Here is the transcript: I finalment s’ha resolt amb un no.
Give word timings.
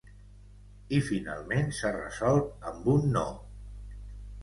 I 0.99 1.01
finalment 1.09 1.71
s’ha 1.81 1.93
resolt 1.99 2.69
amb 2.73 2.91
un 2.97 3.09
no. 3.19 3.27